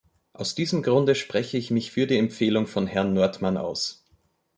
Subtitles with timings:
[0.33, 4.03] Aus diesem Grunde spreche ich mich für die Empfehlung von Herrn Nordmann aus.